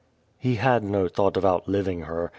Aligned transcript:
He 0.39 0.55
had 0.55 0.83
no 0.83 1.07
thought 1.07 1.37
of 1.37 1.45
outliving 1.45 2.01
her. 2.05 2.29